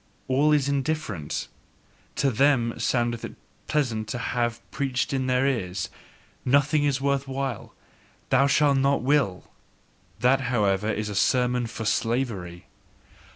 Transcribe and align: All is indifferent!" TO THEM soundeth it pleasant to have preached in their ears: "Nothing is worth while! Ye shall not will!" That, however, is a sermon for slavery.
All 0.27 0.51
is 0.51 0.67
indifferent!" 0.67 1.47
TO 2.15 2.31
THEM 2.31 2.73
soundeth 2.79 3.23
it 3.23 3.35
pleasant 3.67 4.07
to 4.07 4.17
have 4.17 4.59
preached 4.71 5.13
in 5.13 5.27
their 5.27 5.45
ears: 5.45 5.89
"Nothing 6.43 6.83
is 6.85 6.99
worth 6.99 7.27
while! 7.27 7.75
Ye 8.33 8.47
shall 8.47 8.73
not 8.73 9.03
will!" 9.03 9.51
That, 10.19 10.41
however, 10.49 10.91
is 10.91 11.09
a 11.09 11.13
sermon 11.15 11.67
for 11.67 11.85
slavery. 11.85 12.65